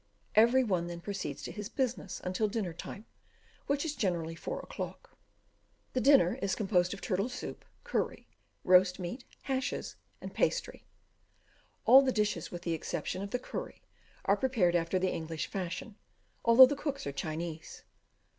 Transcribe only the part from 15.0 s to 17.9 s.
English fashion, although the cooks are Chinese.